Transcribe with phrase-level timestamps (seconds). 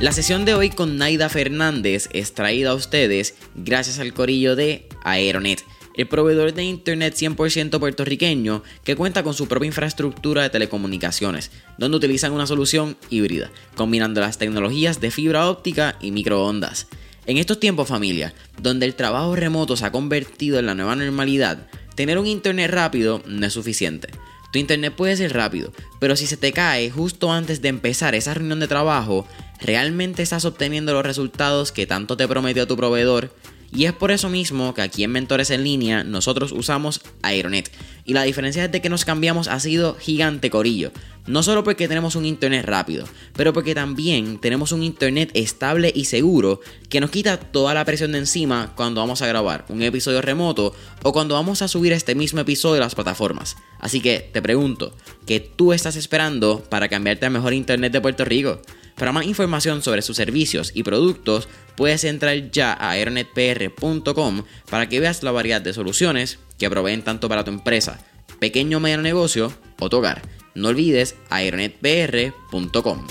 [0.00, 4.88] La sesión de hoy con Naida Fernández es traída a ustedes gracias al corillo de
[5.02, 5.64] Aeronet,
[5.96, 11.96] el proveedor de Internet 100% puertorriqueño que cuenta con su propia infraestructura de telecomunicaciones, donde
[11.96, 16.86] utilizan una solución híbrida, combinando las tecnologías de fibra óptica y microondas.
[17.26, 21.66] En estos tiempos familia, donde el trabajo remoto se ha convertido en la nueva normalidad,
[21.96, 24.10] tener un Internet rápido no es suficiente.
[24.52, 28.34] Tu internet puede ser rápido, pero si se te cae justo antes de empezar esa
[28.34, 29.26] reunión de trabajo,
[29.60, 33.34] ¿realmente estás obteniendo los resultados que tanto te prometió tu proveedor?
[33.70, 37.70] Y es por eso mismo que aquí en Mentores en Línea nosotros usamos Aeronet.
[38.04, 40.90] Y la diferencia desde que nos cambiamos ha sido gigante corillo.
[41.26, 43.04] No solo porque tenemos un internet rápido,
[43.34, 48.12] pero porque también tenemos un internet estable y seguro que nos quita toda la presión
[48.12, 52.14] de encima cuando vamos a grabar un episodio remoto o cuando vamos a subir este
[52.14, 53.56] mismo episodio a las plataformas.
[53.78, 54.96] Así que te pregunto,
[55.26, 58.62] ¿qué tú estás esperando para cambiarte al mejor internet de Puerto Rico?
[58.98, 64.98] Para más información sobre sus servicios y productos, puedes entrar ya a aeronetpr.com para que
[64.98, 68.00] veas la variedad de soluciones que proveen tanto para tu empresa,
[68.40, 70.22] pequeño o medio negocio o tu hogar.
[70.56, 73.06] No olvides aeronetpr.com.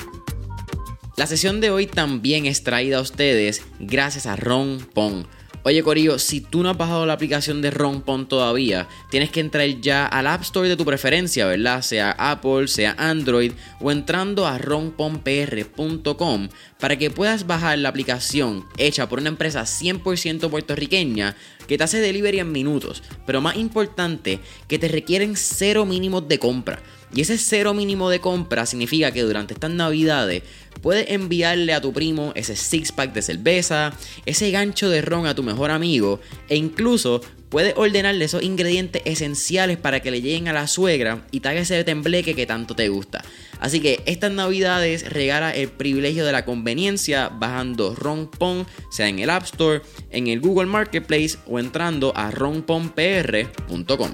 [1.16, 5.26] La sesión de hoy también es traída a ustedes gracias a Ron Pong
[5.68, 9.68] Oye Corillo, si tú no has bajado la aplicación de Rompon todavía, tienes que entrar
[9.82, 11.82] ya al App Store de tu preferencia, ¿verdad?
[11.82, 13.52] Sea Apple, sea Android,
[13.82, 16.48] o entrando a romponpr.com
[16.80, 21.36] para que puedas bajar la aplicación hecha por una empresa 100% puertorriqueña
[21.68, 26.40] que te hace delivery en minutos, pero más importante, que te requieren cero mínimos de
[26.40, 26.82] compra.
[27.14, 30.44] Y ese cero mínimo de compra significa que durante estas navidades
[30.82, 33.94] puedes enviarle a tu primo ese six pack de cerveza,
[34.26, 39.78] ese gancho de ron a tu mejor amigo e incluso puedes ordenarle esos ingredientes esenciales
[39.78, 42.90] para que le lleguen a la suegra y te haga ese tembleque que tanto te
[42.90, 43.24] gusta.
[43.60, 49.30] Así que estas navidades regala el privilegio de la conveniencia bajando Ronpon, sea en el
[49.30, 54.12] App Store, en el Google Marketplace o entrando a ronponpr.com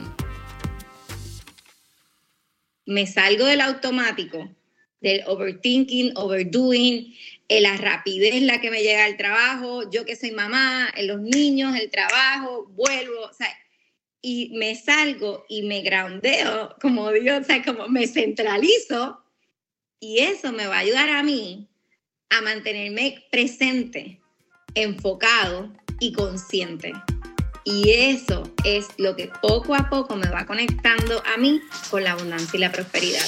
[2.86, 4.50] me salgo del automático,
[5.02, 7.14] del overthinking, overdoing,
[7.50, 11.22] en la rapidez la que me llega al trabajo, yo que soy mamá, en los
[11.22, 13.54] niños, el trabajo, vuelvo, o sea,
[14.22, 19.24] y me salgo y me groundeo, como digo, o sea, como me centralizo,
[20.00, 21.68] y eso me va a ayudar a mí
[22.30, 24.20] a mantenerme presente,
[24.76, 26.94] enfocado y consciente.
[27.66, 32.12] Y eso es lo que poco a poco me va conectando a mí con la
[32.12, 33.26] abundancia y la prosperidad.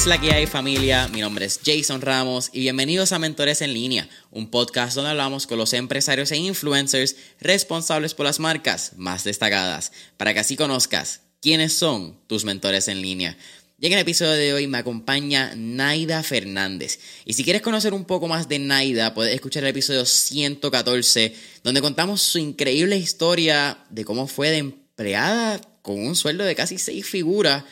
[0.00, 1.08] Es la que hay familia?
[1.08, 5.46] Mi nombre es Jason Ramos y bienvenidos a Mentores en Línea, un podcast donde hablamos
[5.46, 11.20] con los empresarios e influencers responsables por las marcas más destacadas, para que así conozcas
[11.42, 13.36] quiénes son tus mentores en línea.
[13.78, 16.98] Y en el episodio de hoy me acompaña Naida Fernández.
[17.26, 21.82] Y si quieres conocer un poco más de Naida, puedes escuchar el episodio 114, donde
[21.82, 27.06] contamos su increíble historia de cómo fue de empleada con un sueldo de casi seis
[27.06, 27.64] figuras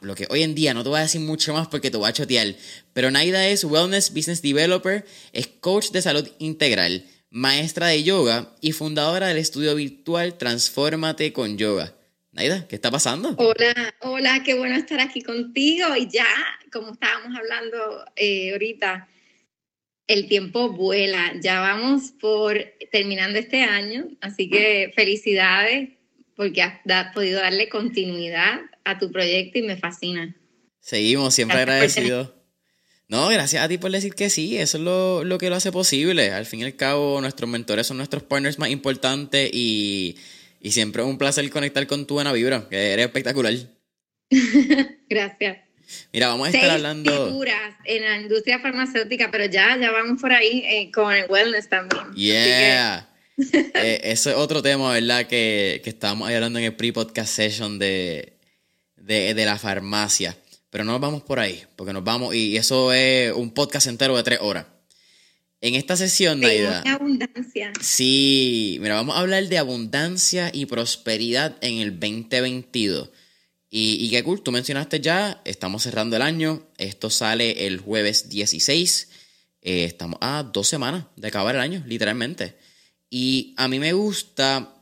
[0.00, 2.08] lo que hoy en día no te voy a decir mucho más porque te voy
[2.08, 2.54] a chotear,
[2.92, 8.72] pero Naida es Wellness Business Developer, es coach de salud integral, maestra de yoga y
[8.72, 11.94] fundadora del estudio virtual Transfórmate con Yoga.
[12.32, 13.34] Naida, ¿qué está pasando?
[13.38, 16.26] Hola, hola, qué bueno estar aquí contigo y ya,
[16.72, 19.08] como estábamos hablando eh, ahorita,
[20.06, 22.56] el tiempo vuela, ya vamos por
[22.90, 25.90] terminando este año, así que felicidades
[26.34, 26.80] porque has
[27.12, 30.36] podido darle continuidad a tu proyecto y me fascina.
[30.80, 32.32] Seguimos, siempre agradecidos.
[33.10, 36.30] No, gracias a ti por decir que sí, eso es lo, que lo hace posible.
[36.30, 40.16] Al fin y al cabo, nuestros mentores son nuestros partners más importantes y,
[40.70, 43.52] siempre es un placer conectar con tu buena vibra, que eres espectacular.
[45.08, 45.58] gracias.
[46.12, 47.26] Mira, vamos a estar hablando.
[47.26, 51.68] Figuras en la industria farmacéutica, pero ya, ya vamos por ahí eh, con el wellness
[51.68, 52.14] también.
[52.14, 53.08] Yeah.
[53.52, 55.26] Eh, ese es otro tema, ¿verdad?
[55.26, 58.34] Que, que estábamos hablando en el pre-podcast session de,
[59.00, 60.36] de, la farmacia.
[60.70, 64.16] Pero no nos vamos por ahí, porque nos vamos, y eso es un podcast entero
[64.16, 64.66] de tres horas.
[65.60, 66.82] En esta sesión, Naida.
[66.86, 67.72] abundancia.
[67.80, 73.10] Sí, mira, vamos a hablar de abundancia y prosperidad en el 2022.
[73.68, 78.28] Y, y qué cool, tú mencionaste ya, estamos cerrando el año, esto sale el jueves
[78.28, 79.08] 16,
[79.62, 82.56] eh, estamos a dos semanas de acabar el año, literalmente.
[83.10, 84.74] Y a mí me gusta,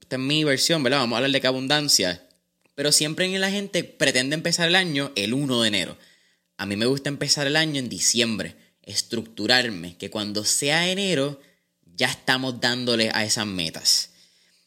[0.00, 0.98] esta es mi versión, ¿verdad?
[0.98, 2.26] Vamos a hablar de qué abundancia,
[2.74, 5.98] pero siempre la gente pretende empezar el año el 1 de enero.
[6.56, 11.40] A mí me gusta empezar el año en diciembre, estructurarme, que cuando sea enero
[11.96, 14.12] ya estamos dándole a esas metas.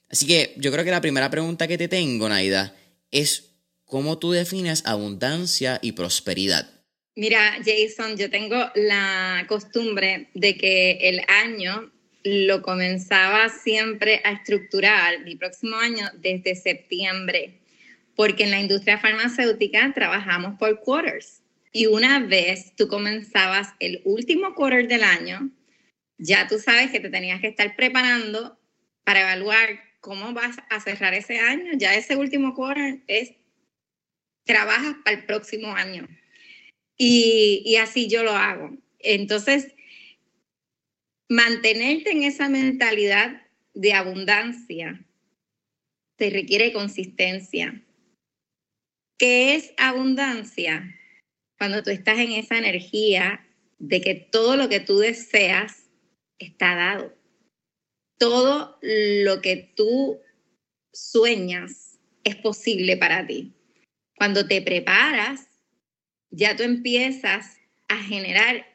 [0.09, 2.75] Así que yo creo que la primera pregunta que te tengo, Naida,
[3.11, 3.51] es
[3.83, 6.69] cómo tú defines abundancia y prosperidad.
[7.15, 11.91] Mira, Jason, yo tengo la costumbre de que el año
[12.23, 17.59] lo comenzaba siempre a estructurar, mi próximo año, desde septiembre,
[18.17, 21.43] porque en la industria farmacéutica trabajamos por quarters.
[21.71, 25.51] Y una vez tú comenzabas el último quarter del año,
[26.17, 28.59] ya tú sabes que te tenías que estar preparando
[29.03, 31.73] para evaluar cómo vas a cerrar ese año.
[31.77, 33.33] Ya ese último quarter es,
[34.45, 36.07] trabajas para el próximo año.
[36.97, 38.75] Y, y así yo lo hago.
[38.97, 39.75] Entonces,
[41.29, 43.43] mantenerte en esa mentalidad
[43.75, 45.05] de abundancia
[46.15, 47.83] te requiere consistencia.
[49.17, 50.95] ¿Qué es abundancia?
[51.57, 53.47] Cuando tú estás en esa energía
[53.79, 55.89] de que todo lo que tú deseas
[56.37, 57.17] está dado.
[58.19, 60.19] Todo lo que tú
[60.93, 63.53] sueñas es posible para ti.
[64.17, 65.47] Cuando te preparas,
[66.29, 68.67] ya tú empiezas a generar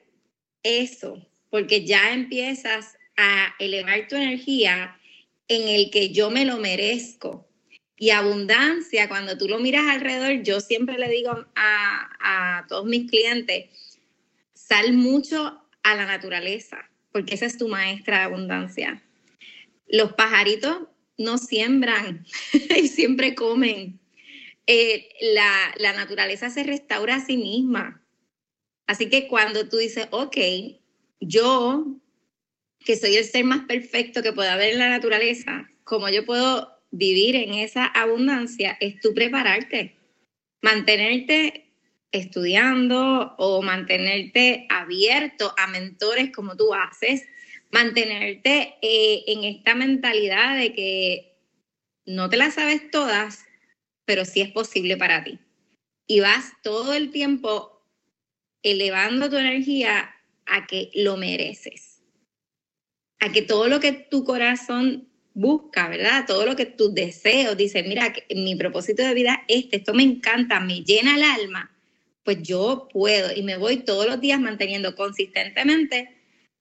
[0.64, 4.98] eso, porque ya empiezas a elevar tu energía
[5.46, 7.48] en el que yo me lo merezco.
[8.02, 12.10] Y abundancia, cuando tú lo miras alrededor, yo siempre le digo a,
[12.58, 13.66] a todos mis clientes,
[14.54, 19.00] sal mucho a la naturaleza, porque esa es tu maestra de abundancia.
[19.86, 20.78] Los pajaritos
[21.16, 22.26] no siembran
[22.76, 24.00] y siempre comen.
[24.66, 28.02] Eh, la, la naturaleza se restaura a sí misma.
[28.88, 30.38] Así que cuando tú dices, ok,
[31.20, 31.86] yo,
[32.80, 36.71] que soy el ser más perfecto que pueda haber en la naturaleza, como yo puedo
[36.92, 39.96] vivir en esa abundancia, es tú prepararte,
[40.60, 41.72] mantenerte
[42.12, 47.26] estudiando o mantenerte abierto a mentores como tú haces,
[47.72, 51.38] mantenerte eh, en esta mentalidad de que
[52.04, 53.46] no te las sabes todas,
[54.04, 55.38] pero sí es posible para ti.
[56.06, 57.82] Y vas todo el tiempo
[58.62, 60.14] elevando tu energía
[60.44, 62.02] a que lo mereces,
[63.20, 66.24] a que todo lo que tu corazón busca, ¿verdad?
[66.26, 70.02] Todo lo que tus deseos, dice, mira, mi propósito de vida es este, esto me
[70.02, 71.70] encanta, me llena el alma,
[72.24, 76.16] pues yo puedo y me voy todos los días manteniendo consistentemente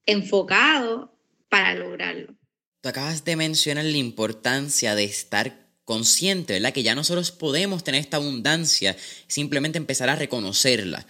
[0.06, 1.14] enfocado
[1.50, 2.36] para lograrlo.
[2.82, 6.74] Tú acabas de mencionar la importancia de estar consciente, ¿verdad?
[6.74, 8.96] Que ya nosotros podemos tener esta abundancia,
[9.28, 11.06] simplemente empezar a reconocerla.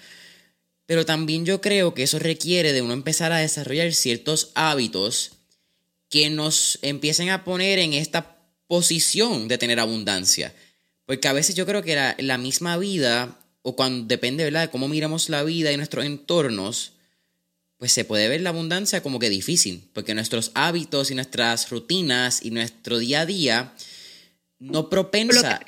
[0.85, 5.40] Pero también yo creo que eso requiere de uno empezar a desarrollar ciertos hábitos
[6.11, 8.37] que nos empiecen a poner en esta
[8.67, 10.53] posición de tener abundancia.
[11.05, 14.63] Porque a veces yo creo que la, la misma vida o cuando depende ¿verdad?
[14.63, 16.93] de cómo miramos la vida y nuestros entornos,
[17.77, 22.43] pues se puede ver la abundancia como que difícil, porque nuestros hábitos y nuestras rutinas
[22.43, 23.73] y nuestro día a día
[24.59, 25.61] no propensa.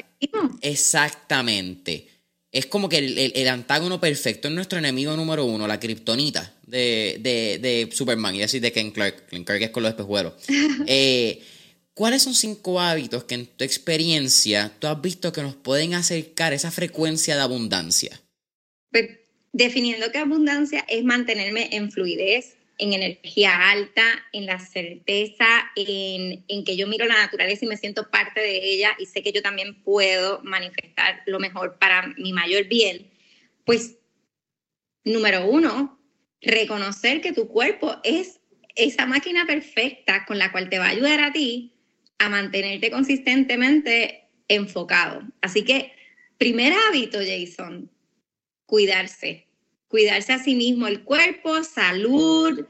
[0.62, 2.10] Exactamente.
[2.52, 7.18] Es como que el, el, antágono perfecto es nuestro enemigo número uno, la kriptonita de,
[7.20, 9.28] de, de, Superman y así de Ken Clark.
[9.28, 10.34] Ken Clark es con los espejuelos.
[10.88, 11.42] eh,
[11.94, 16.54] ¿Cuáles son cinco hábitos que en tu experiencia tú has visto que nos pueden acercar
[16.54, 18.20] esa frecuencia de abundancia?
[18.92, 19.10] Pues,
[19.52, 26.64] definiendo que abundancia es mantenerme en fluidez, en energía alta, en la certeza, en, en,
[26.66, 29.44] que yo miro la naturaleza y me siento parte de ella y sé que yo
[29.44, 33.12] también puedo manifestar lo mejor para mi mayor bien,
[33.66, 33.98] pues
[35.04, 36.00] número uno,
[36.44, 38.40] reconocer que tu cuerpo es
[38.76, 41.74] esa máquina perfecta con la cual te va a ayudar a ti
[42.18, 45.22] a mantenerte consistentemente enfocado.
[45.42, 45.92] Así que,
[46.38, 47.90] primer hábito, Jason,
[48.66, 49.48] cuidarse.
[49.88, 52.66] Cuidarse a sí mismo, el cuerpo, salud,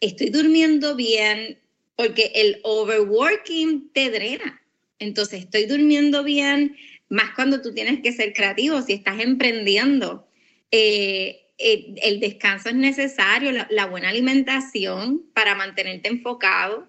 [0.00, 1.58] estoy durmiendo bien,
[1.96, 4.62] porque el overworking te drena.
[4.98, 6.76] Entonces, estoy durmiendo bien,
[7.08, 10.26] más cuando tú tienes que ser creativo, si estás emprendiendo.
[10.70, 16.88] Eh, eh, el descanso es necesario, la, buena alimentación para mantenerte enfocado,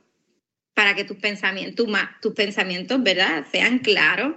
[0.74, 1.88] para que tus pensamientos,
[2.22, 4.36] tus pensamientos, ¿verdad?, sean claros.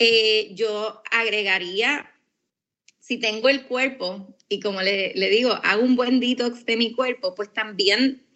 [0.00, 2.12] Eh, yo agregaría,
[2.98, 6.92] si tengo el cuerpo, y como le, le digo, hago un buen detox de mi
[6.92, 8.26] cuerpo, pues también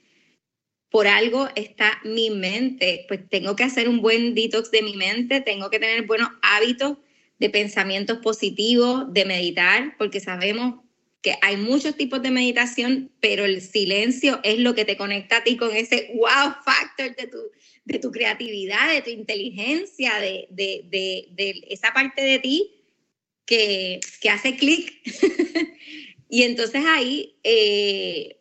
[0.88, 5.40] por algo está mi mente, pues tengo que hacer un buen detox de mi mente,
[5.40, 6.98] tengo que tener buenos hábitos
[7.40, 10.81] de pensamientos positivos, de meditar, porque sabemos
[11.22, 15.44] que hay muchos tipos de meditación, pero el silencio es lo que te conecta a
[15.44, 17.38] ti con ese wow factor de tu,
[17.84, 22.72] de tu creatividad, de tu inteligencia, de, de, de, de esa parte de ti
[23.46, 24.92] que, que hace clic.
[26.28, 28.40] y entonces ahí eh,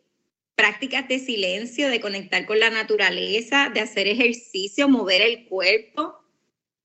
[0.56, 6.18] prácticas de silencio, de conectar con la naturaleza, de hacer ejercicio, mover el cuerpo.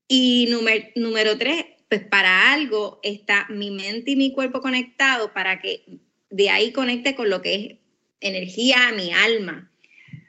[0.07, 5.60] Y número, número tres, pues para algo está mi mente y mi cuerpo conectados para
[5.60, 7.75] que de ahí conecte con lo que es
[8.20, 9.72] energía a mi alma.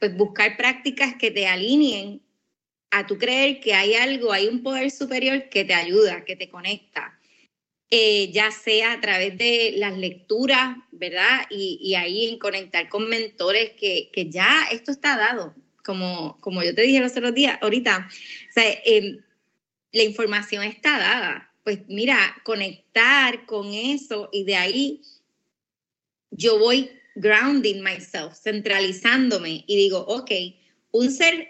[0.01, 2.23] Pues buscar prácticas que te alineen
[2.91, 6.49] a tu creer que hay algo, hay un poder superior que te ayuda, que te
[6.49, 7.19] conecta.
[7.91, 11.47] Eh, ya sea a través de las lecturas, ¿verdad?
[11.51, 16.83] Y, ahí en conectar con mentores que, ya esto está dado, como, como yo te
[16.83, 18.09] dije los otros días, ahorita,
[18.85, 19.23] em,
[19.93, 21.48] la información está dada.
[21.69, 25.03] Pues mira, conectar con eso y de ahí
[26.31, 30.31] yo voy grounding myself, centralizándome y digo, ok,
[30.93, 31.47] un ser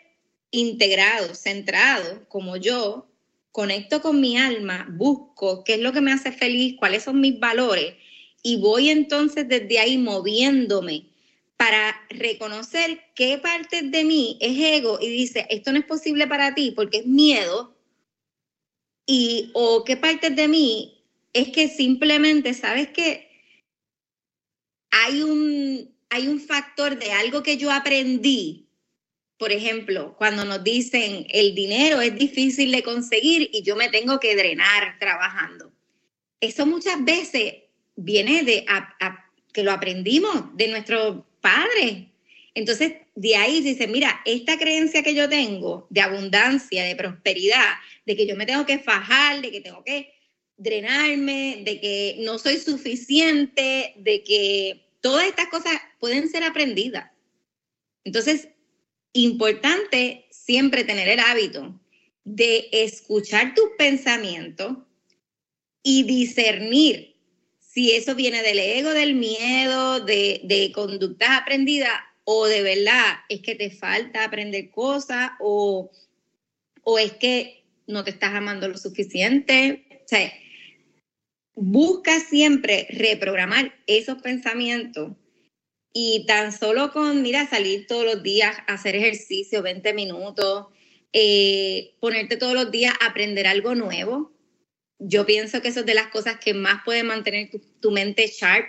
[0.51, 3.09] integrado, centrado como yo,
[3.53, 7.39] conecto con mi alma, busco qué es lo que me hace feliz, cuáles son mis
[7.39, 7.95] valores
[8.43, 11.11] y voy entonces desde ahí moviéndome
[11.57, 16.57] para reconocer qué parte de mí es ego y dice, esto no es posible para
[16.57, 17.78] ti porque es miedo,
[19.09, 23.27] y o qué parte de mí es que simplemente, ¿sabes que
[24.93, 28.69] Hay un, hay un factor de algo que yo aprendí
[29.39, 34.19] por ejemplo, cuando nos dicen el dinero es difícil de conseguir y yo me tengo
[34.19, 35.73] que drenar trabajando.
[36.41, 37.55] Eso muchas veces
[37.95, 38.67] viene de
[39.53, 42.09] que lo aprendimos de nuestros padres.
[42.55, 47.75] Entonces, de ahí dice, mira, esta creencia que yo tengo de abundancia, de prosperidad,
[48.07, 50.13] de que yo me tengo que fajar, de que tengo que
[50.57, 57.11] drenarme, de que no soy suficiente, de que todas estas cosas pueden ser aprendidas.
[58.05, 58.49] Entonces,
[59.13, 61.81] importante siempre tener el hábito
[62.25, 64.79] de escuchar tus pensamientos
[65.83, 67.17] y discernir
[67.61, 71.93] si eso viene del ego, del miedo, de, de conductas aprendidas
[72.31, 75.91] o de verdad es que te falta aprender cosas o,
[76.83, 80.03] o es que no te estás amando lo suficiente.
[80.05, 80.31] O sea,
[81.55, 85.13] busca siempre reprogramar esos pensamientos
[85.95, 90.67] y tan solo con, mira, salir todos los días hacer ejercicio, 20 minutos,
[91.15, 94.35] eh, ponerte todos los días a aprender algo nuevo.
[94.99, 97.49] Yo pienso que eso es de las cosas que más puede mantener
[97.81, 98.67] tu, mente sharp.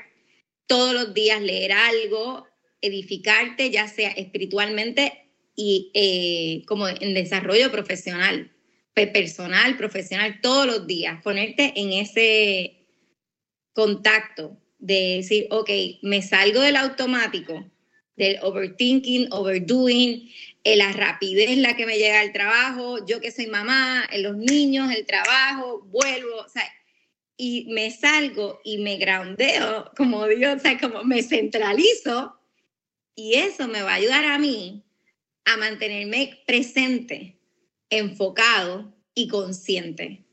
[0.66, 2.49] Todos los días leer algo,
[2.82, 8.52] edificarte, ya sea espiritualmente y eh, como en desarrollo profesional,
[9.08, 12.86] personal, profesional, todos los días, ponerte en ese
[13.74, 15.70] contacto de decir, ok,
[16.02, 17.70] me salgo del automático,
[18.16, 20.30] del overthinking, overdoing,
[20.64, 24.36] eh, la rapidez la que me llega al trabajo, yo que soy mamá, en los
[24.38, 26.70] niños, el trabajo, vuelvo, o sea,
[27.38, 32.39] y me salgo y me groundeo, como digo, o sea, como me centralizo,
[33.20, 34.86] y eso me va a ayudar a mí
[35.44, 37.38] a mantenerme presente,
[37.90, 40.26] enfocado y consciente.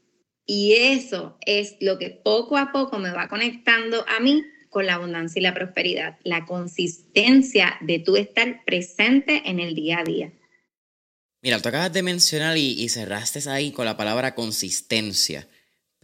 [0.47, 4.95] Y eso es lo que poco a poco me va conectando a mí con la
[4.95, 10.33] abundancia y la prosperidad, la consistencia de tú estar presente en el día a día.
[11.43, 15.49] Mira, tú acabas de mencionar y, cerraste ahí con la palabra consistencia,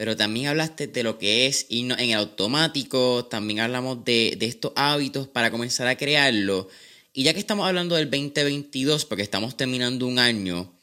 [0.02, 4.46] pero también hablaste de lo que es irnos en el automático, también hablamos de, de
[4.46, 6.68] estos hábitos para comenzar a crearlo.
[7.12, 10.76] Y ya que estamos hablando del 2022, porque estamos terminando un año,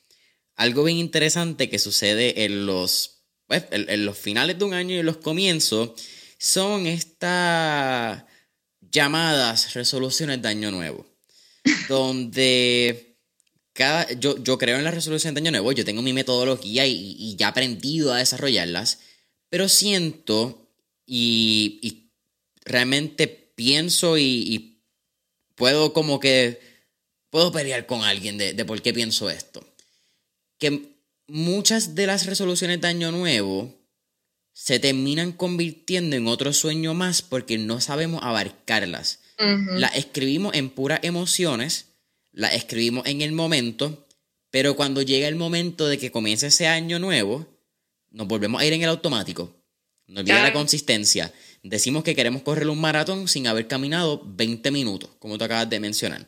[0.55, 4.99] algo bien interesante que sucede en los pues, en, los finales de un año y
[4.99, 5.91] en los comienzos,
[6.37, 8.23] son estas
[8.79, 11.05] llamadas resoluciones de año nuevo.
[11.89, 13.17] donde
[13.73, 17.35] cada, yo, yo creo en las resoluciones de año nuevo, yo tengo mi metodología y,
[17.37, 18.99] ya he aprendido a desarrollarlas,
[19.49, 20.71] pero siento
[21.05, 22.11] y,
[22.63, 24.83] realmente pienso y,
[25.55, 26.59] puedo como que,
[27.29, 29.65] puedo pelear con alguien de, de por qué pienso esto.
[30.57, 30.95] Que
[31.27, 33.79] muchas de las resoluciones de año nuevo
[34.53, 39.19] se terminan convirtiendo en otro sueño más porque no sabemos abarcarlas.
[39.37, 41.93] Las escribimos en puras emociones,
[42.33, 44.05] las escribimos en el momento,
[44.51, 47.47] pero cuando llega el momento de que comience ese año nuevo,
[48.11, 49.55] nos volvemos a ir en el automático.
[50.07, 51.31] Nos olvida la consistencia.
[51.61, 55.79] Decimos que queremos correr un maratón sin haber caminado 20 minutos, como tú acabas de
[55.79, 56.27] mencionar.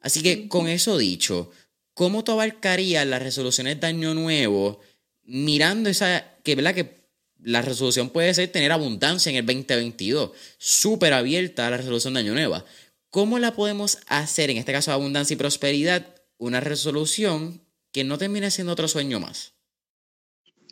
[0.00, 1.50] Así que con eso dicho,
[1.94, 4.80] ¿cómo tú abarcarías las resoluciones de año nuevo
[5.24, 6.74] mirando esa, que, ¿verdad?
[6.74, 7.06] que
[7.42, 12.20] la resolución puede ser tener abundancia en el 2022, súper abierta a la resolución de
[12.20, 12.62] año nuevo?
[13.10, 16.06] ¿Cómo la podemos hacer, en este caso abundancia y prosperidad,
[16.38, 19.55] una resolución que no termine siendo otro sueño más?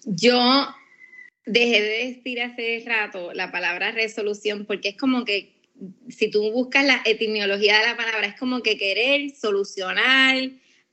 [0.04, 0.75] Yo
[1.46, 5.54] dejé de decir hace rato la palabra resolución porque es como que
[6.08, 10.37] si tú buscas la etimología de la palabra, es como que querer solucionar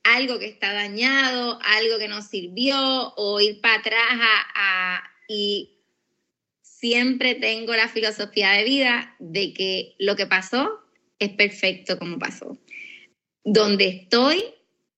[0.02, 4.20] algo que está dañado, algo que no sirvió, o ir para atrás
[5.28, 5.78] y
[6.62, 10.80] siempre tengo la filosofía de vida de que lo que pasó
[11.18, 12.58] es perfecto como pasó.
[13.44, 14.42] Donde estoy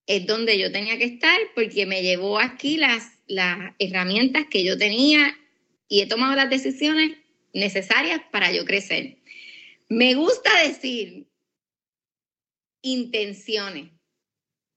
[0.07, 4.77] es donde yo tenía que estar porque me llevó aquí las, las herramientas que yo
[4.77, 5.37] tenía
[5.89, 7.19] y he tomado las decisiones
[7.53, 9.19] necesarias para yo crecer.
[9.89, 11.27] Me gusta decir
[12.83, 13.91] intenciones.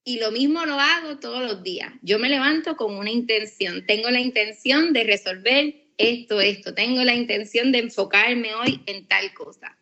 [0.04, 1.92] Y lo mismo lo hago todos los días.
[2.02, 3.86] Yo me levanto con una intención.
[3.86, 6.74] Tengo la intención de resolver esto, esto.
[6.74, 9.78] Tengo la intención de enfocarme hoy en tal cosa.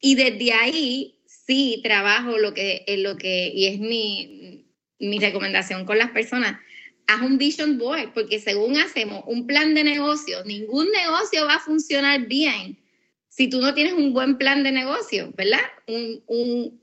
[0.00, 4.64] Y desde ahí sí trabajo lo que, en lo que, y es mi,
[5.00, 6.60] mi recomendación con las personas,
[7.06, 11.60] haz un vision board, porque según hacemos un plan de negocio, ningún negocio va a
[11.60, 12.78] funcionar bien
[13.28, 15.60] si tú no tienes un buen plan de negocio, ¿verdad?
[15.88, 16.80] Un, un,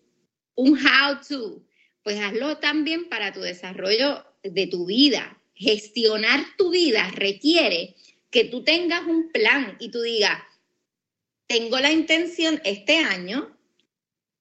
[0.55, 1.63] un how to,
[2.03, 5.37] pues hazlo también para tu desarrollo de tu vida.
[5.55, 7.95] Gestionar tu vida requiere
[8.29, 10.41] que tú tengas un plan y tú digas,
[11.47, 13.57] tengo la intención este año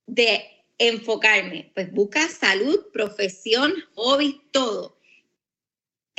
[0.07, 0.43] de
[0.79, 5.00] enfocarme, pues busca salud, profesión, hobby, todo.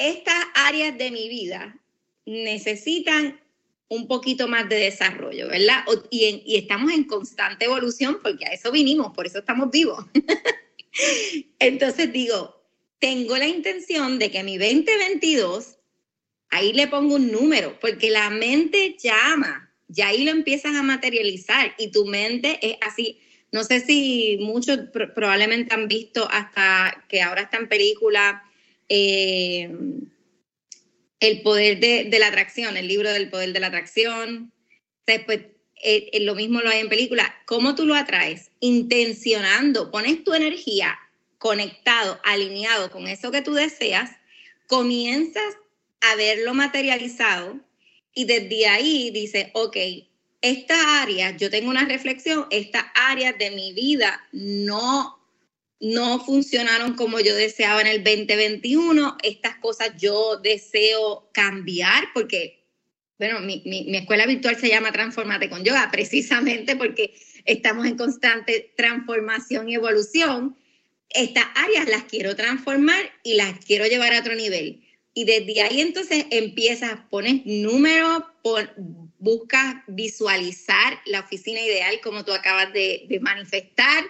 [0.02, 1.80] Estas áreas de mi vida
[2.26, 3.40] necesitan
[3.88, 5.84] un poquito más de desarrollo, ¿verdad?
[6.10, 10.06] Y, estamos en constante evolución porque a eso vinimos, por eso estamos vivos.
[11.60, 12.64] Entonces digo,
[13.00, 15.78] tengo la intención de que mi 2022,
[16.50, 21.76] ahí le pongo un número, porque la mente llama, ya ahí lo empiezas a materializar
[21.78, 23.20] y tu mente es así.
[23.52, 24.80] No sé si muchos
[25.14, 28.42] probablemente han visto hasta que ahora está en película.
[28.94, 29.70] Eh,
[31.22, 34.52] el poder de, la atracción, el libro del poder de la atracción.
[35.06, 35.40] Después,
[35.82, 37.34] eh, eh, lo mismo lo hay en película.
[37.46, 38.52] ¿Cómo tú lo atraes?
[38.60, 41.00] Intencionando, pones tu energía
[41.38, 44.12] conectado, alineado con eso que tú deseas,
[44.68, 45.56] comienzas
[46.02, 47.62] a verlo materializado
[48.14, 49.78] y desde ahí dices, ok,
[50.42, 55.21] esta área, yo tengo una reflexión, estas áreas de mi vida no
[55.82, 59.18] no funcionaron como yo deseaba en el 2021.
[59.24, 62.64] Estas cosas yo deseo cambiar porque,
[63.18, 63.64] bueno, mi,
[63.96, 67.14] escuela virtual se llama Transformate con Yoga, precisamente porque
[67.46, 70.56] estamos en constante transformación y evolución.
[71.10, 74.84] Estas áreas las quiero transformar y las quiero llevar a otro nivel.
[75.14, 78.24] Y desde ahí entonces empiezas, pones números,
[79.18, 84.06] buscas visualizar la oficina ideal como tú acabas de, manifestar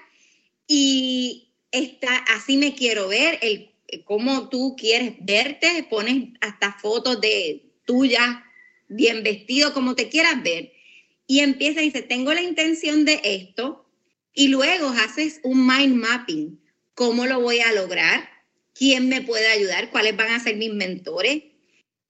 [1.71, 3.71] está, así me quiero ver, el,
[4.05, 8.37] cómo tú quieres verte, pones hasta fotos de tuyas,
[8.87, 10.71] bien vestido, como te quieras ver.
[11.27, 13.85] Y empieza y dice, tengo la intención de esto,
[14.33, 16.59] y luego haces un mind mapping.
[16.93, 18.29] ¿Cómo lo voy a lograr?
[18.73, 19.89] ¿Quién me puede ayudar?
[19.91, 21.43] ¿Cuáles van a ser mis mentores?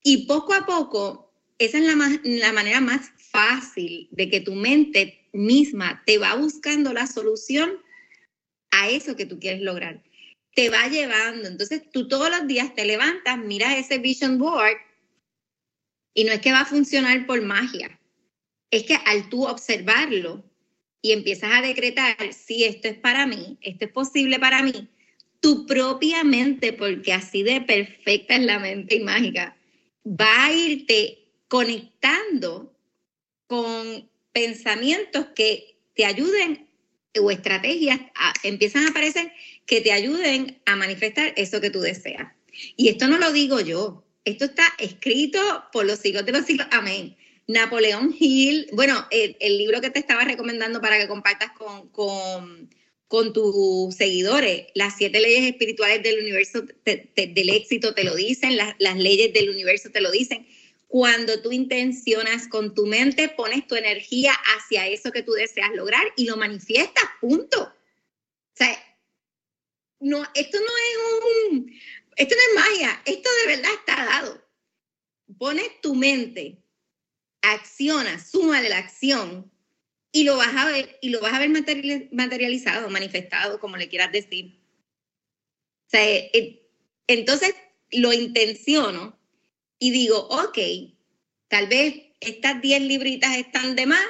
[0.04, 5.28] Y poco a poco, esa es la, la manera más fácil de que tu mente
[5.34, 7.72] misma te va buscando la solución
[8.72, 10.02] a eso que tú quieres lograr.
[10.56, 11.48] Te va llevando.
[11.48, 14.78] Entonces tú todos los días te levantas, miras ese vision board
[16.14, 18.00] y no es que va a funcionar por magia.
[18.70, 20.44] Es que al tú observarlo
[21.02, 24.90] y empiezas a decretar, si esto es para mí, esto es posible para mí,
[25.40, 29.58] tu propia mente, porque así de perfecta es la mente y mágica,
[30.06, 32.74] va a irte conectando
[33.48, 36.68] con pensamientos que te ayuden
[37.20, 38.00] o estrategias
[38.44, 39.32] empiezan a aparecer
[39.66, 42.32] que te ayuden a manifestar eso que tú deseas.
[42.76, 45.40] Y esto no lo digo yo, esto está escrito
[45.72, 46.68] por los siglos de los siglos.
[46.72, 47.18] Amén.
[47.48, 52.70] Napoleón Hill, bueno, el, libro que te estaba recomendando para que compartas con, con,
[53.08, 58.76] con tus seguidores, las siete leyes espirituales del universo del éxito te lo dicen, las,
[58.80, 60.48] las leyes del universo te lo dicen
[60.92, 66.04] cuando tú intencionas con tu mente, pones tu energía hacia eso que tú deseas lograr
[66.18, 67.64] y lo manifiestas, punto.
[67.64, 68.78] O sea,
[70.02, 71.72] no, esto no es un,
[72.18, 74.46] esto no es magia, esto de verdad está dado.
[75.38, 76.62] Pones tu mente,
[77.42, 79.50] acciona, suma de la acción
[80.12, 81.52] y lo vas a ver, y lo vas a ver
[82.12, 84.62] materializado, manifestado, como le quieras decir.
[85.88, 86.70] O sea, eh,
[87.08, 87.56] entonces
[87.92, 89.21] lo intenciono
[89.82, 90.60] y digo, ok,
[91.48, 94.06] tal vez estas 10 libritas están de más,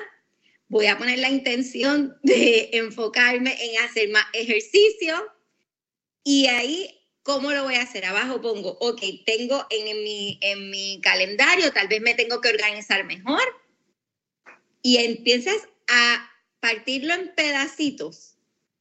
[0.67, 5.15] voy a poner la intención de enfocarme en hacer más ejercicio
[6.25, 8.03] y ahí, ¿cómo lo voy a hacer?
[8.03, 13.05] Abajo pongo, ok, tengo en mi, en mi calendario, tal vez me tengo que organizar
[13.05, 13.41] mejor
[14.83, 16.29] y empiezas a
[16.59, 18.35] partirlo en pedacitos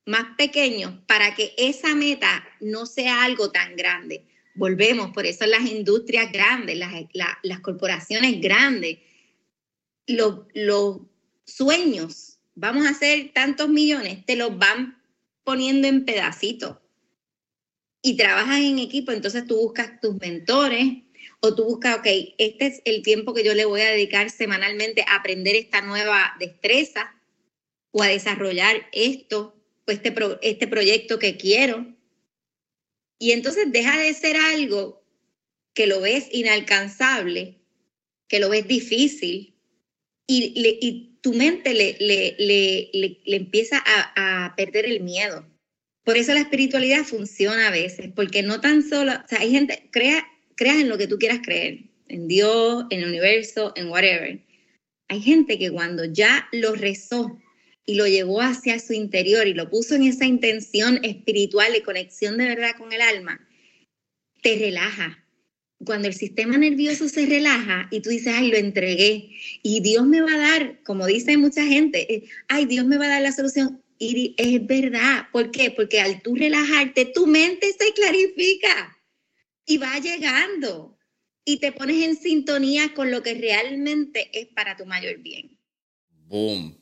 [0.06, 4.26] más pequeños para que esa meta no sea algo tan grande.
[4.54, 8.98] Volvemos, por eso las industrias grandes, las, corporaciones grandes,
[10.06, 10.98] los, los
[11.44, 15.00] sueños, vamos a hacer tantos millones, te los van
[15.44, 16.76] poniendo en pedacitos
[18.02, 21.02] y trabajas en equipo, entonces tú buscas tus mentores
[21.40, 22.06] o tú buscas, ok,
[22.38, 26.34] este es el tiempo que yo le voy a dedicar semanalmente a aprender esta nueva
[26.38, 27.14] destreza
[27.92, 29.54] o a desarrollar esto
[29.86, 31.86] o este, este proyecto que quiero.
[33.20, 35.04] Y entonces deja de ser algo
[35.74, 37.60] que lo ves inalcanzable,
[38.28, 39.54] que lo ves difícil
[40.26, 42.34] y, tu mente le, le,
[42.94, 45.46] le, empieza a, perder el miedo.
[46.02, 49.90] Por eso la espiritualidad funciona a veces, porque no tan solo, o sea, hay gente,
[49.90, 54.40] crea, creas en lo que tú quieras creer, en Dios, en el universo, en whatever.
[55.08, 57.38] Hay gente que cuando ya lo rezó
[57.90, 62.36] y lo llevó hacia su interior y lo puso en esa intención espiritual de conexión
[62.36, 63.44] de verdad con el alma,
[64.42, 65.26] te relaja.
[65.84, 69.30] Cuando el sistema nervioso se relaja y tú dices, ay, lo entregué,
[69.64, 73.06] y Dios me va a dar, como dice mucha gente, eh, ay, Dios me va
[73.06, 75.26] a dar la solución, y es verdad.
[75.32, 75.72] ¿Por qué?
[75.72, 78.96] Porque al tú relajarte, tu mente se clarifica
[79.66, 80.96] y va llegando
[81.44, 85.58] y te pones en sintonía con lo que realmente es para tu mayor bien.
[86.28, 86.79] Boom.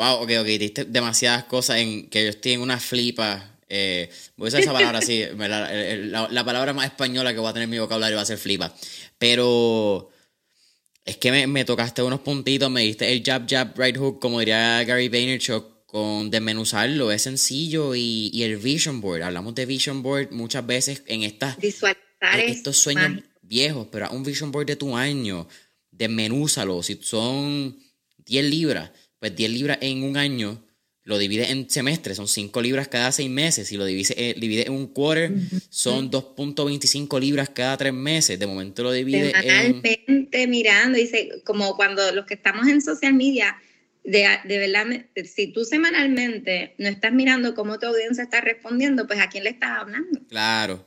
[0.00, 3.58] Wow, ok, ok, diste demasiadas cosas en que yo estoy en una flipa.
[3.68, 7.52] Eh, voy a usar esa palabra así, la, la, palabra más española que voy a
[7.52, 8.74] tener en mi vocabulario va a ser flipa.
[9.18, 10.08] Pero
[11.04, 14.38] es que me, me tocaste unos puntitos, me diste el jab, jab, right hook, como
[14.38, 20.02] diría Gary Vaynerchuk, con desmenuzarlo, es sencillo y, y, el vision board, hablamos de vision
[20.02, 25.46] board muchas veces en estas estos sueños viejos, pero un vision board de tu año,
[25.90, 27.78] desmenúzalo, si son
[28.24, 30.60] 10 libras, pues 10 libras en un año
[31.04, 34.72] lo divides en semestres, son 5 libras cada 6 meses, si lo divides, eh, en
[34.72, 35.32] un quarter,
[35.68, 42.12] son 2.25 libras cada 3 meses, de momento lo divides Semanalmente mirando, dice, como cuando
[42.12, 43.56] los que estamos en social media,
[44.04, 44.86] de, de, verdad,
[45.24, 49.50] si tú semanalmente no estás mirando cómo tu audiencia está respondiendo, pues a quién le
[49.50, 50.20] estás hablando.
[50.28, 50.86] Claro.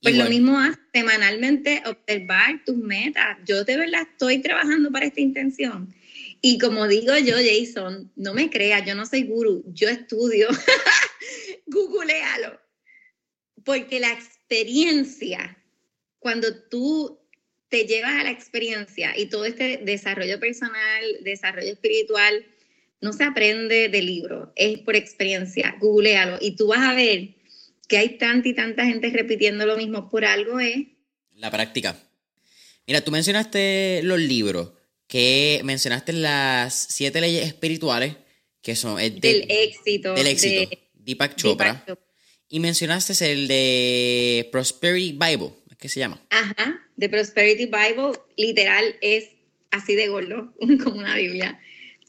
[0.00, 3.38] Pues lo mismo haz semanalmente observar tus metas.
[3.44, 5.92] Yo de verdad estoy trabajando para esta intención.
[6.40, 10.48] Y como digo yo, Jason, no me creas, yo no soy guru, yo estudio.
[11.66, 12.60] Googlealo.
[13.64, 15.62] Porque la experiencia,
[16.18, 17.20] cuando tú
[17.68, 22.46] te llevas a la experiencia y todo este desarrollo personal, desarrollo espiritual,
[23.00, 25.76] no se aprende de libro, es por experiencia.
[25.80, 27.34] Googlealo y tú vas a ver
[27.88, 30.86] que hay tanta y tanta gente repitiendo lo mismo por algo es.
[31.36, 31.96] La práctica.
[32.86, 34.72] Mira, tú mencionaste los libros,
[35.08, 38.14] que mencionaste las siete leyes espirituales,
[38.62, 40.14] que son el del éxito.
[40.14, 40.70] Del éxito.
[40.70, 41.84] De Deepak Chopra.
[42.48, 46.20] Y mencionaste el de Prosperity Bible, ¿qué se llama?
[46.30, 46.80] Ajá.
[46.98, 49.30] The Prosperity Bible literal es
[49.70, 50.52] así de gordo,
[50.84, 51.60] como una Biblia,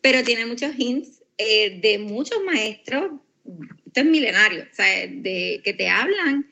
[0.02, 3.12] pero tiene muchos hints eh, de muchos maestros,
[3.86, 6.50] esto es milenario, o sea, de, que te hablan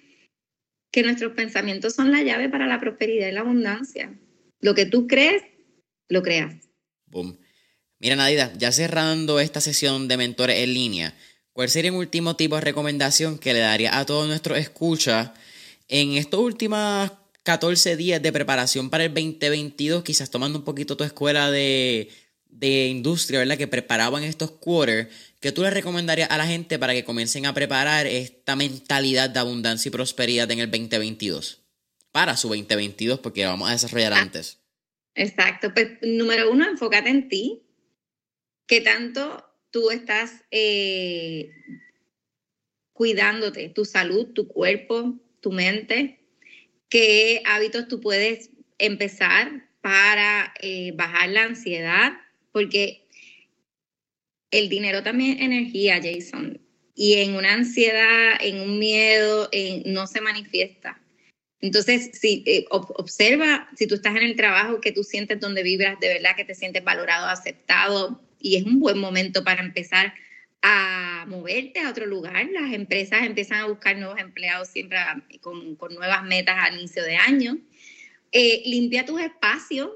[0.92, 4.18] que nuestros pensamientos son la llave para la prosperidad y la abundancia.
[4.62, 5.44] Lo que tú crees,
[6.08, 6.56] lo creas.
[7.06, 7.38] Boom.
[8.00, 11.18] Mira, Nadida, ya cerrando esta sesión de mentores en línea,
[11.54, 15.32] ¿cuál sería un último tipo de recomendación que le daría a todos nuestros escuchas
[15.88, 17.12] en estas últimas
[17.48, 22.10] 14 días de preparación para el 2022, quizás tomando un poquito tu escuela de,
[22.60, 23.58] industria, ¿verdad?
[23.58, 25.08] Que preparaban estos quarters,
[25.40, 29.40] que tú le recomendarías a la gente para que comiencen a preparar esta mentalidad de
[29.40, 31.60] abundancia y prosperidad en el 2022?
[32.12, 34.57] Para su 2022, porque vamos a desarrollar ah, antes.
[35.18, 35.74] Exacto.
[35.74, 37.64] Pues número uno, enfócate en ti.
[38.68, 41.52] Que tanto tú estás eh,
[42.94, 46.18] cuidándote, tu salud, tu cuerpo, tu mente
[46.90, 52.14] qué hábitos tú puedes empezar para eh, bajar la ansiedad,
[52.52, 53.08] porque
[54.52, 56.60] el dinero también es energía, Jason,
[56.96, 59.50] y en una ansiedad, en un miedo,
[59.86, 61.02] no se manifiesta.
[61.60, 66.00] Entonces, si eh, observa, si tú estás en el trabajo que tú sientes donde vibras,
[66.00, 70.14] de verdad que te sientes valorado, aceptado, y es un buen momento para empezar
[70.62, 72.48] a moverte a otro lugar.
[72.52, 75.00] Las empresas empiezan a buscar nuevos empleados siempre
[75.42, 77.58] con, con nuevas metas al inicio de año.
[78.32, 79.90] Eh, limpia tus espacios,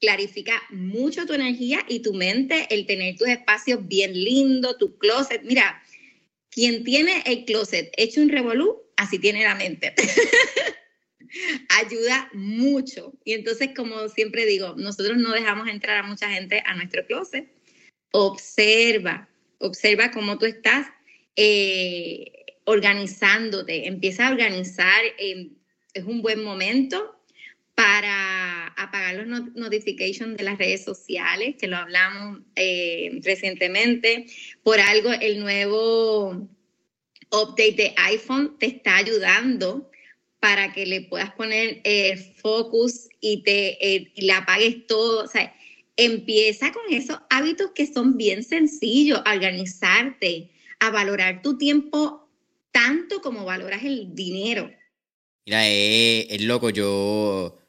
[0.00, 5.42] clarifica mucho tu energía y tu mente, el tener tus espacios bien lindos, tu closet.
[5.42, 5.82] Mira,
[6.50, 9.94] quien tiene el closet hecho un revolú, así tiene la mente.
[11.68, 13.12] Ayuda mucho.
[13.24, 17.48] Y entonces, como siempre digo, nosotros no dejamos entrar a mucha gente a nuestro closet
[18.12, 20.86] observa, observa cómo tú estás
[21.36, 22.32] eh,
[22.64, 25.50] organizándote, empieza a organizar, eh,
[25.94, 27.16] es un buen momento
[27.74, 34.26] para apagar los notifications de las redes sociales, que lo hablamos eh, recientemente.
[34.62, 36.48] Por algo, el nuevo
[37.30, 39.90] update de iPhone te está ayudando
[40.40, 45.24] para que le puedas poner el focus y te eh, le apagues todo.
[45.24, 45.54] O sea,
[45.96, 52.28] empieza con esos hábitos que son bien sencillos, a organizarte, a valorar tu tiempo
[52.72, 54.70] tanto como valoras el dinero.
[55.44, 57.60] Mira, es loco, yo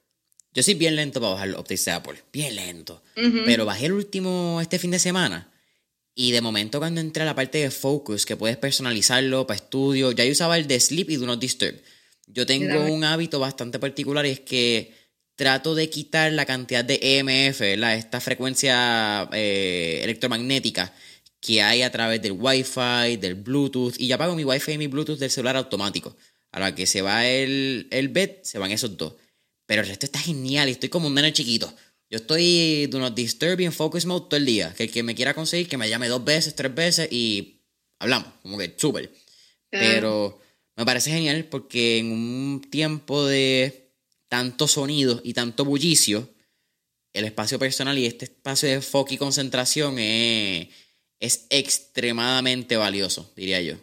[0.54, 3.02] yo soy bien lento para bajar los updates de Apple, bien lento.
[3.46, 5.51] Pero bajé el último este fin de semana.
[6.14, 10.12] Y de momento cuando entré a la parte de Focus, que puedes personalizarlo para estudio,
[10.12, 11.82] ya yo usaba el de Sleep y Do Not Disturb.
[12.28, 14.94] Yo tengo un hábito bastante particular y es que
[15.36, 20.94] trato de quitar la cantidad de EMF, esta frecuencia eh, electromagnética
[21.40, 24.88] que hay a través del Wi-Fi, del Bluetooth, y ya apago mi Wi-Fi y mi
[24.88, 26.16] Bluetooth del celular automático.
[26.52, 29.16] A la que se va el, el bed, se van esos dos.
[29.66, 31.74] Pero el resto está genial y estoy como un nene chiquito.
[32.12, 34.74] Yo estoy de unos disturbing focus mode todo el día.
[34.76, 37.62] Que el que me quiera conseguir, que me llame dos veces, tres veces y
[38.00, 38.28] hablamos.
[38.42, 39.10] Como que súper.
[39.70, 40.38] Pero
[40.76, 43.94] me parece genial porque en un tiempo de
[44.28, 46.30] tanto sonido y tanto bullicio,
[47.14, 50.68] el espacio personal y este espacio de foco y concentración es,
[51.22, 53.78] es extremadamente valioso, diría yo.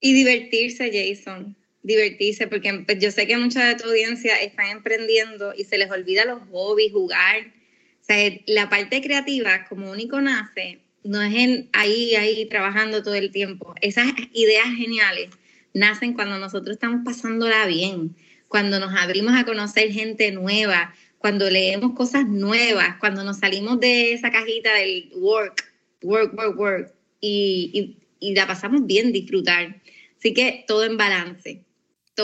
[0.00, 5.54] Y divertirse, Jason divertirse, porque pues, yo sé que mucha de tu audiencia están emprendiendo
[5.56, 7.52] y se les olvida los hobbies, jugar.
[8.00, 13.14] O sea, la parte creativa, como único nace, no es en ahí, ahí trabajando todo
[13.14, 13.74] el tiempo.
[13.80, 15.30] Esas ideas geniales
[15.72, 18.14] nacen cuando nosotros estamos pasándola bien,
[18.48, 24.12] cuando nos abrimos a conocer gente nueva, cuando leemos cosas nuevas, cuando nos salimos de
[24.12, 25.64] esa cajita del work,
[26.02, 29.80] work, work, work, y, y, y la pasamos bien, disfrutar.
[30.18, 31.62] Así que todo en balance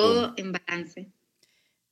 [0.00, 1.08] todo en balance.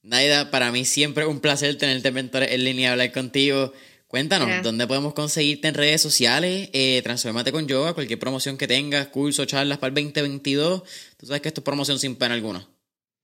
[0.03, 3.73] Naida, para mí siempre un placer tenerte en línea y hablar contigo.
[4.07, 6.69] Cuéntanos, ¿dónde podemos conseguirte en redes sociales?
[6.73, 10.83] Eh, Transformate con Yoga, cualquier promoción que tengas, curso, charlas para el 2022.
[11.17, 12.69] Tú sabes que esto es promoción sin pena alguna.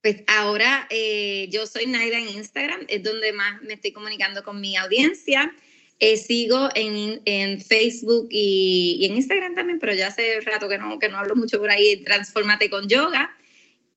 [0.02, 4.60] Pues ahora eh, yo soy Naida en Instagram, es donde más me estoy comunicando con
[4.60, 5.54] mi audiencia.
[6.00, 10.78] Eh, sigo en, en Facebook y, y, en Instagram también, pero ya hace rato que
[10.78, 13.36] no, que no hablo mucho por ahí, Transformate con Yoga.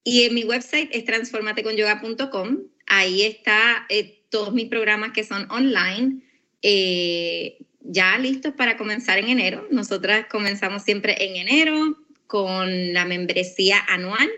[0.04, 2.60] Y en mi website es transformateconyoga.com.
[2.88, 6.22] Ahí está eh, todos mis programas que son online,
[6.62, 9.68] eh, ya listos para comenzar en enero.
[9.72, 14.30] Nosotras comenzamos siempre en enero con la membresía anual,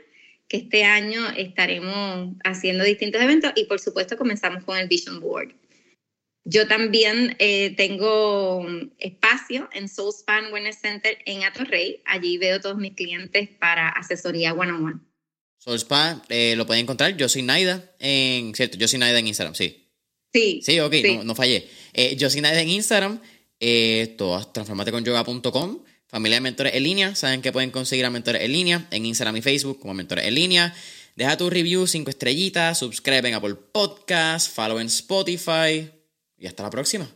[0.48, 5.56] que este año estaremos haciendo distintos eventos y por supuesto comenzamos con el Vision Board.
[6.44, 8.68] Yo también eh, tengo
[9.00, 12.04] espacio en Soul Span Wellness Center en Atorrey.
[12.06, 15.15] Allí veo todos mis clientes para asesoría one on one.
[15.66, 17.18] Soul Spa eh, lo pueden encontrar.
[17.18, 18.54] Yo soy Naida en.
[18.54, 19.90] Cierto, yo soy Naida en Instagram, sí.
[20.32, 20.62] Sí.
[20.64, 21.68] Sí, ok, No, fallé.
[21.94, 23.20] Eh, yo soy Naida en Instagram.
[23.60, 25.80] Eh, todas transformateconyoga.com.
[26.08, 27.16] Familia de mentores en línea.
[27.16, 30.36] Saben que pueden conseguir a mentores en línea en Instagram y Facebook como mentores en
[30.36, 30.76] línea.
[31.16, 35.90] Deja tu review, cinco estrellitas, subscribe en Apple Podcast, follow en Spotify.
[36.38, 37.10] Y hasta la próxima.